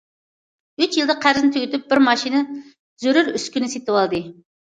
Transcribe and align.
ئۈچ 0.85 0.95
يىلدا 0.99 1.15
قەرزنى 1.25 1.51
تۈگىتىپ، 1.57 1.83
بىر 1.91 2.01
ماشىنا، 2.07 2.41
زۆرۈر 3.05 3.31
ئۈسكۈنە 3.37 3.71
سېتىۋالدى. 3.77 4.25